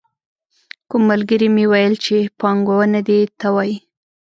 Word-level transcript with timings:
کوم 0.89 1.01
ملګري 1.11 1.47
مې 1.55 1.65
ویل 1.71 1.93
چې 2.05 2.17
پانګونه 2.39 2.99
دې 3.07 3.19
ته 3.39 3.47
وايي. 3.55 3.77